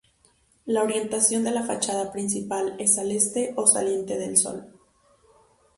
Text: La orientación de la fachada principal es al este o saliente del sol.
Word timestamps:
La 0.65 0.81
orientación 0.81 1.43
de 1.43 1.51
la 1.51 1.61
fachada 1.61 2.11
principal 2.11 2.75
es 2.79 2.97
al 2.97 3.11
este 3.11 3.53
o 3.55 3.67
saliente 3.67 4.17
del 4.17 4.35
sol. 4.35 4.65